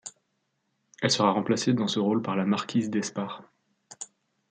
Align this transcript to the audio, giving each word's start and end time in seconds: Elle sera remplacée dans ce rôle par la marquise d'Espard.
Elle 1.03 1.11
sera 1.11 1.29
remplacée 1.31 1.75
dans 1.75 1.87
ce 1.87 1.99
rôle 1.99 2.23
par 2.23 2.35
la 2.35 2.43
marquise 2.47 2.89
d'Espard. 2.89 3.43